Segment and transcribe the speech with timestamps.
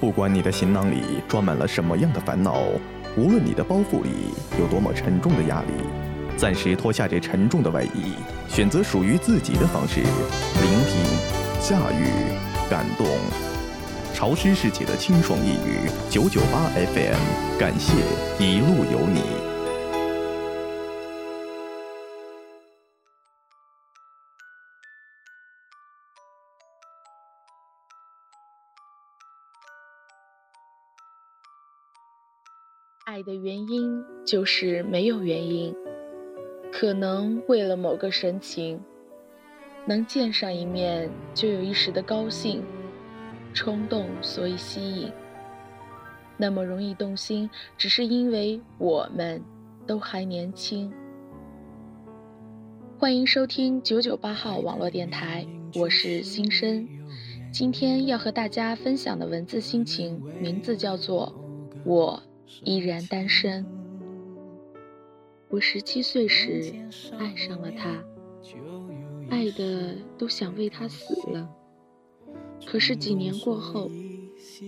[0.00, 2.62] 不管你的行囊里装满了什么样的烦恼，
[3.16, 5.72] 无论你的包袱里有多么沉重的压力，
[6.36, 8.14] 暂时脱下这沉重的外衣，
[8.48, 11.02] 选择属于自己的方式，聆听、
[11.60, 12.06] 驾驭、
[12.70, 13.06] 感动。
[14.14, 17.94] 潮湿世界的清爽一语，九九八 FM，感谢
[18.38, 19.47] 一路有你。
[33.18, 35.74] 爱的原因就是没有原因，
[36.70, 38.80] 可能为了某个神情，
[39.84, 42.62] 能见上一面就有一时的高兴、
[43.52, 45.10] 冲动，所以吸引。
[46.36, 49.42] 那么容易动心，只是因为我们
[49.84, 50.92] 都还年轻。
[53.00, 56.86] 欢迎收听九九八号网络电台，我是新生。
[57.52, 61.34] 今天要和大家分享的文字心情，名字叫做
[61.84, 62.22] 我。
[62.64, 63.64] 依然单身。
[65.48, 66.74] 我十七岁时
[67.18, 68.04] 爱上了他，
[69.30, 71.48] 爱的都想为他死了。
[72.66, 73.90] 可是几年过后，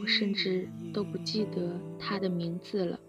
[0.00, 3.00] 我甚至都不记得他的名字了。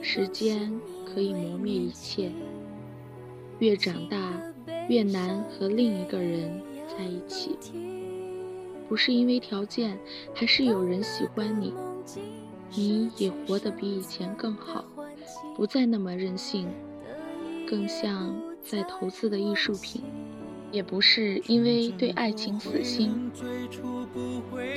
[0.00, 0.72] 时间
[1.06, 2.30] 可以磨灭一切，
[3.58, 4.40] 越长大
[4.88, 7.56] 越难和另一个人在一起。
[8.88, 9.98] 不是因为条件，
[10.34, 11.72] 还是有人喜欢你。
[12.74, 14.84] 你也活得比以前更好，
[15.54, 16.68] 不再那么任性，
[17.68, 18.34] 更像
[18.64, 20.02] 在投资的艺术品。
[20.70, 23.30] 也不是因为对爱情死心，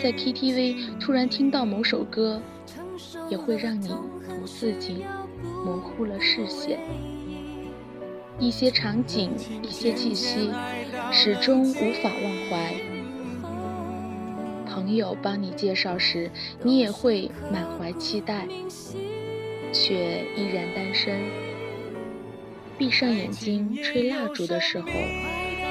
[0.03, 2.41] 在 KTV 突然听到某首歌，
[3.29, 3.87] 也会让你
[4.27, 5.05] 不自禁
[5.65, 6.81] 模糊了视线。
[8.37, 9.31] 一些场景，
[9.63, 10.51] 一些气息，
[11.13, 12.75] 始终无法忘怀。
[14.75, 16.29] 朋友帮你介绍时，
[16.61, 18.45] 你也会满怀期待，
[19.71, 21.21] 却依然单身。
[22.77, 24.87] 闭上眼睛吹蜡烛的时候，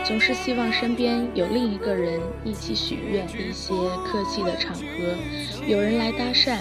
[0.06, 3.26] 总是希望身边有另一个人一起许愿。
[3.28, 3.74] 一些
[4.06, 4.82] 客气的场合，
[5.66, 6.60] 有人来搭讪，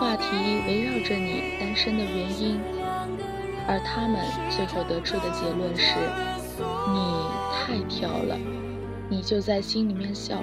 [0.00, 0.24] 话题
[0.66, 2.58] 围绕着你单身的原因，
[3.68, 4.18] 而他们
[4.48, 5.94] 最后得出的结论是：
[6.88, 8.38] 你太挑了。
[9.08, 10.42] 你就在心里面笑，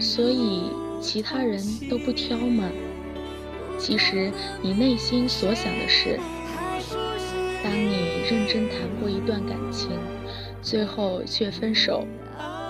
[0.00, 0.64] 所以
[1.00, 2.68] 其他人都不挑吗？
[3.78, 4.30] 其实
[4.62, 6.18] 你内心所想的是，
[7.64, 9.90] 当你认真谈过一段感情，
[10.60, 12.06] 最后却分手，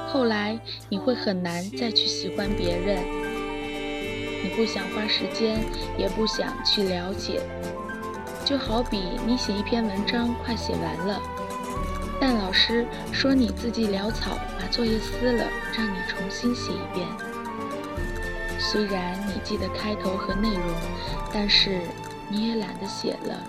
[0.09, 0.59] 后来
[0.89, 2.99] 你会很难再去喜欢别人。
[4.45, 5.61] 你不想花时间，
[5.99, 7.41] 也不想去了解，
[8.45, 11.21] 就好比你写一篇文章快写完了。
[12.23, 15.45] 但老师说你字迹潦草，把作业撕了，
[15.77, 17.05] 让你重新写一遍。
[18.61, 20.63] 虽然你记得开头和内容，
[21.35, 21.81] 但是
[22.29, 23.43] 你也懒得写了，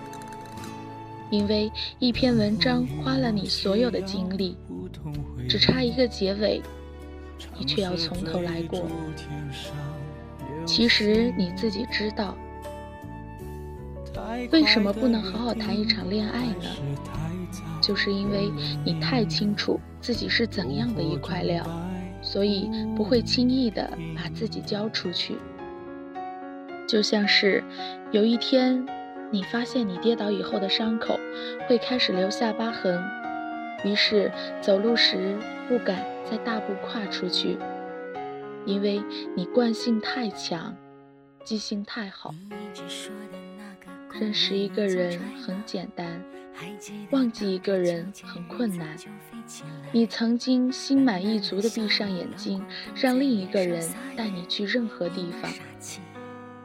[1.30, 1.70] 因为
[2.00, 4.56] 一篇文章花了你所有的精力，
[5.48, 6.60] 只差一个结尾，
[7.56, 8.88] 你却要从头来过。
[10.66, 12.36] 其实你自己知道，
[14.50, 17.23] 为什么不能好好谈一场恋爱呢？
[17.80, 18.50] 就是因为
[18.84, 21.64] 你太清楚自己是怎样的一块料，
[22.22, 25.36] 所以不会轻易的把自己交出去。
[26.86, 27.64] 就像是
[28.12, 28.86] 有一天，
[29.30, 31.18] 你发现你跌倒以后的伤口
[31.66, 33.02] 会开始留下疤痕，
[33.84, 35.36] 于是走路时
[35.68, 37.56] 不敢再大步跨出去，
[38.66, 39.02] 因为
[39.34, 40.76] 你惯性太强，
[41.42, 42.34] 记性太好。
[44.20, 46.22] 认识一个人很简单，
[47.10, 48.96] 忘记一个人很困难。
[49.92, 55.52] 你曾经心满意足地闭上眼睛，让另一个人带你去任何地方，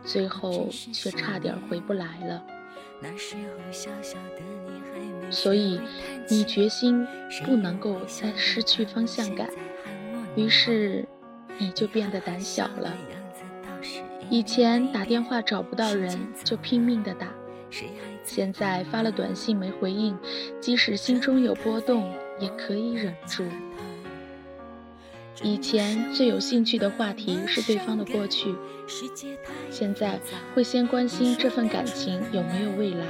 [0.04, 2.44] 最后却差点回不来了。
[5.30, 5.80] 所以，
[6.30, 7.06] 你决心
[7.46, 9.50] 不能够再失去方向感，
[10.36, 11.08] 于是
[11.58, 12.94] 你就变得胆小了。
[14.30, 17.28] 以前打电话找不到人就拼命的打，
[18.24, 20.18] 现在发了短信没回应，
[20.60, 23.44] 即使心中有波动也可以忍住。
[25.42, 28.54] 以前最有兴趣的话题是对方的过去，
[29.72, 30.20] 现在
[30.54, 33.06] 会先关心这份感情有没有未来。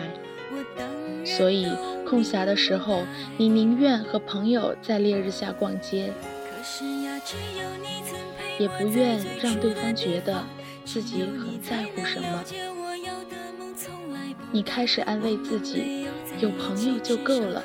[1.25, 1.67] 所以
[2.07, 3.03] 空暇的时候，
[3.37, 6.13] 你宁愿和朋友在烈日下逛街，
[8.57, 10.43] 也不愿让对方觉得。
[10.85, 12.43] 自己很在乎什么？
[14.51, 16.07] 你开始安慰自己，
[16.39, 17.63] 有朋友就够了，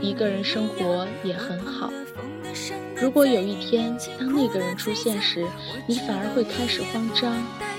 [0.00, 1.92] 一个人生活也很好。
[2.96, 5.44] 如果有一天，当那个人出现时，
[5.86, 7.32] 你反而会开始慌张、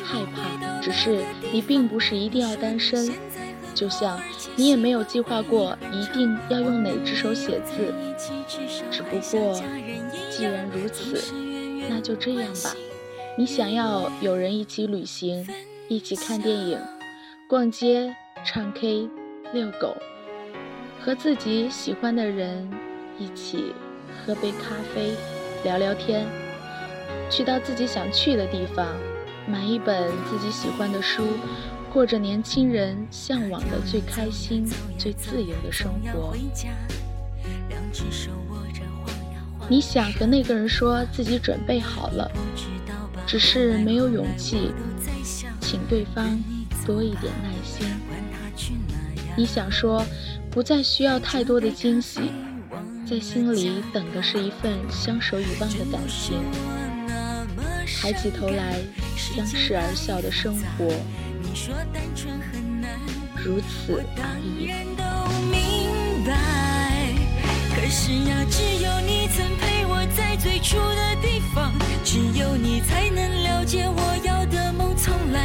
[0.04, 3.12] 害怕，只是你并不是一定要单身，
[3.74, 4.22] 就像
[4.56, 7.94] 你也没有计划过一定要用哪只手写字，
[8.92, 9.60] 只不过，
[10.30, 11.34] 既然如此，
[11.90, 12.76] 那就这样吧。
[13.38, 15.48] 你想要有人一起旅行，
[15.88, 16.80] 一起看电影、
[17.48, 18.16] 逛街、
[18.48, 19.10] 唱 K、
[19.54, 19.98] 遛狗，
[21.02, 22.70] 和自己喜欢的人
[23.18, 23.74] 一起。
[24.24, 25.14] 喝杯咖啡，
[25.64, 26.26] 聊聊天，
[27.30, 28.88] 去到自己想去的地方，
[29.48, 31.24] 买一本自己喜欢的书，
[31.92, 34.66] 过着年轻人向往的最开心、
[34.98, 36.36] 最自由的生活。
[39.68, 42.32] 你想和那个人说自己准备好了，
[43.28, 44.72] 只是没有勇气，
[45.76, 46.42] 请对方
[46.86, 47.86] 多一点耐心。
[49.36, 50.06] 你想说，
[50.50, 52.32] 不再需要太多的惊喜。
[53.06, 56.42] 在心里等的是一份相守以望的感情，
[58.02, 58.78] 抬起头来，
[59.18, 60.86] 相视而笑的生活，
[63.44, 64.72] 如此而已。
[67.76, 71.74] 可是呀，只有你曾陪我在最初的地方，
[72.06, 75.45] 只有你才能了解我要的梦从来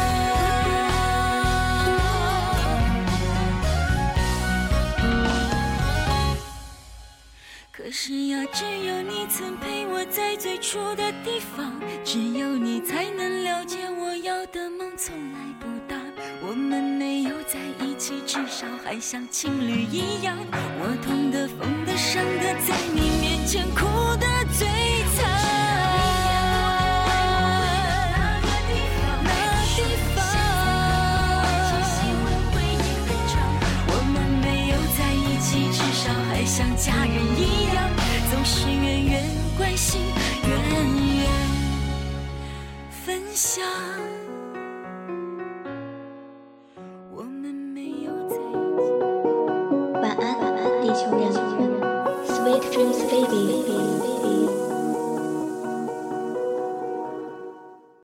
[10.71, 11.73] 在最初的地方，
[12.05, 15.97] 只有你才能了解我要的梦从来不大。
[16.41, 20.37] 我们没有在一起，至少还像情侣一样。
[20.79, 23.85] 我痛的、疯的、伤的，在你面前哭
[24.15, 24.25] 的
[24.57, 24.65] 最
[25.17, 25.41] 惨。
[36.43, 37.89] 像家人一样，
[38.29, 39.23] 总是远远
[39.57, 40.01] 关心，
[40.47, 40.51] 愿
[41.17, 41.25] 愿
[42.89, 43.63] 分享。
[47.13, 48.89] 我们没有在一起。
[50.01, 50.21] 晚安，
[50.81, 51.21] 地球人。
[52.25, 53.60] Sweet dreams, baby.